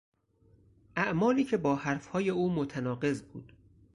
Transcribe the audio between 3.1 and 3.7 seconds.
بود